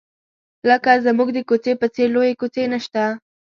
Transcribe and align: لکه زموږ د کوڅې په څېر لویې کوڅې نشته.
لکه 0.69 0.91
زموږ 1.05 1.29
د 1.33 1.39
کوڅې 1.49 1.73
په 1.81 1.87
څېر 1.93 2.07
لویې 2.15 2.37
کوڅې 2.41 2.63
نشته. 2.73 3.03